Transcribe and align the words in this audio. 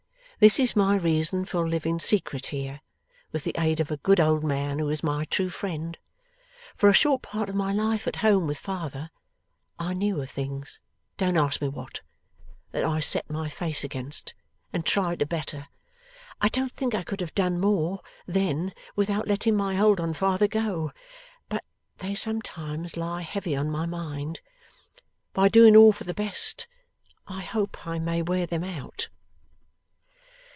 This 0.41 0.59
is 0.59 0.75
my 0.75 0.95
reason 0.95 1.45
for 1.45 1.69
living 1.69 1.99
secret 1.99 2.47
here, 2.47 2.81
with 3.31 3.43
the 3.43 3.53
aid 3.59 3.79
of 3.79 3.91
a 3.91 3.97
good 3.97 4.19
old 4.19 4.43
man 4.43 4.79
who 4.79 4.89
is 4.89 5.03
my 5.03 5.23
true 5.25 5.51
friend. 5.51 5.95
For 6.75 6.89
a 6.89 6.93
short 6.93 7.21
part 7.21 7.47
of 7.47 7.53
my 7.53 7.71
life 7.71 8.07
at 8.07 8.15
home 8.15 8.47
with 8.47 8.57
father, 8.57 9.11
I 9.77 9.93
knew 9.93 10.19
of 10.19 10.31
things 10.31 10.79
don't 11.15 11.37
ask 11.37 11.61
me 11.61 11.67
what 11.67 12.01
that 12.71 12.83
I 12.83 13.01
set 13.01 13.29
my 13.29 13.49
face 13.49 13.83
against, 13.83 14.33
and 14.73 14.83
tried 14.83 15.19
to 15.19 15.27
better. 15.27 15.67
I 16.41 16.49
don't 16.49 16.71
think 16.71 16.95
I 16.95 17.03
could 17.03 17.21
have 17.21 17.35
done 17.35 17.59
more, 17.59 17.99
then, 18.25 18.73
without 18.95 19.27
letting 19.27 19.55
my 19.55 19.75
hold 19.75 19.99
on 20.01 20.11
father 20.11 20.47
go; 20.47 20.91
but 21.49 21.63
they 21.99 22.15
sometimes 22.15 22.97
lie 22.97 23.21
heavy 23.21 23.55
on 23.55 23.69
my 23.69 23.85
mind. 23.85 24.39
By 25.33 25.49
doing 25.49 25.75
all 25.75 25.91
for 25.91 26.05
the 26.05 26.15
best, 26.15 26.67
I 27.27 27.41
hope 27.41 27.85
I 27.85 27.99
may 27.99 28.23
wear 28.23 28.47
them 28.47 28.63
out. 28.63 29.07